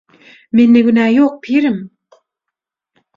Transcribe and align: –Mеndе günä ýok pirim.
–Mеndе 0.59 0.81
günä 0.87 1.03
ýok 1.17 1.35
pirim. 1.45 1.77